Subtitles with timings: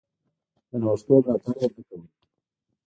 [0.69, 2.03] د نوښتونو ملاتړ یې نه کاوه.